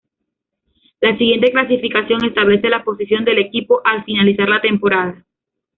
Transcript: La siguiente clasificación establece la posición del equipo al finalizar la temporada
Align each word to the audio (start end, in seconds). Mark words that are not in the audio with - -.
La 0.99 1.15
siguiente 1.15 1.51
clasificación 1.51 2.25
establece 2.25 2.69
la 2.69 2.83
posición 2.83 3.23
del 3.23 3.37
equipo 3.37 3.81
al 3.85 4.03
finalizar 4.03 4.49
la 4.49 4.59
temporada 4.59 5.23